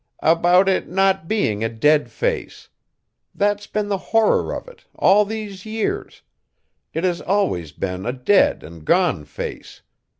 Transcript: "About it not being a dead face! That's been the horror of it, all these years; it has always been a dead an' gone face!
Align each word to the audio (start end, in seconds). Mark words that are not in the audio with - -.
"About 0.23 0.67
it 0.67 0.89
not 0.89 1.27
being 1.27 1.63
a 1.63 1.69
dead 1.69 2.09
face! 2.09 2.69
That's 3.35 3.67
been 3.67 3.87
the 3.87 3.99
horror 4.09 4.51
of 4.51 4.67
it, 4.67 4.83
all 4.95 5.25
these 5.25 5.63
years; 5.63 6.23
it 6.91 7.03
has 7.03 7.21
always 7.21 7.71
been 7.71 8.07
a 8.07 8.11
dead 8.13 8.63
an' 8.63 8.79
gone 8.79 9.25
face! 9.25 9.83